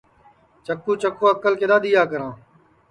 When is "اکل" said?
1.51-1.53